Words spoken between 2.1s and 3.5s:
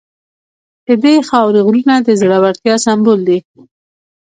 زړورتیا سمبول دي.